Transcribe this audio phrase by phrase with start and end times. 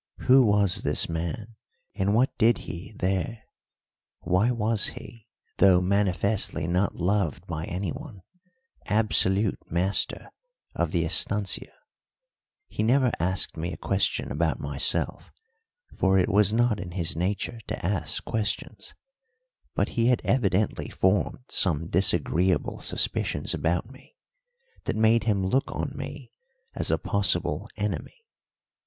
[0.21, 1.57] Who was this man,
[1.93, 3.43] and what did he there?
[4.21, 5.27] Why was he,
[5.57, 8.23] though manifestly not loved by anyone,
[8.87, 10.31] absolute master
[10.73, 11.71] of the estancia?
[12.67, 15.31] He never asked me a question about myself,
[15.99, 18.95] for it was not in his nature to ask questions,
[19.75, 24.15] but he had evidently formed some disagreeable suspicions about me
[24.85, 26.31] that made him look on me
[26.73, 28.25] as a possible enemy.